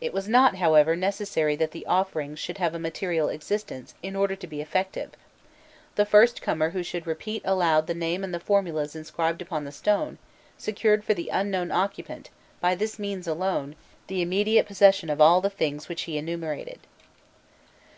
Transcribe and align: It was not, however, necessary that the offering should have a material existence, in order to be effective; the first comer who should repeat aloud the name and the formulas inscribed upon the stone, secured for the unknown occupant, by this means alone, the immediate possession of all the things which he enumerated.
It 0.00 0.14
was 0.14 0.26
not, 0.26 0.56
however, 0.56 0.96
necessary 0.96 1.54
that 1.56 1.72
the 1.72 1.84
offering 1.84 2.34
should 2.34 2.56
have 2.56 2.74
a 2.74 2.78
material 2.78 3.28
existence, 3.28 3.92
in 4.02 4.16
order 4.16 4.34
to 4.34 4.46
be 4.46 4.62
effective; 4.62 5.10
the 5.96 6.06
first 6.06 6.40
comer 6.40 6.70
who 6.70 6.82
should 6.82 7.06
repeat 7.06 7.42
aloud 7.44 7.86
the 7.86 7.92
name 7.92 8.24
and 8.24 8.32
the 8.32 8.40
formulas 8.40 8.96
inscribed 8.96 9.42
upon 9.42 9.64
the 9.66 9.70
stone, 9.70 10.16
secured 10.56 11.04
for 11.04 11.12
the 11.12 11.28
unknown 11.28 11.70
occupant, 11.70 12.30
by 12.62 12.74
this 12.74 12.98
means 12.98 13.26
alone, 13.28 13.76
the 14.06 14.22
immediate 14.22 14.64
possession 14.66 15.10
of 15.10 15.20
all 15.20 15.42
the 15.42 15.50
things 15.50 15.90
which 15.90 16.04
he 16.08 16.16
enumerated. 16.16 16.78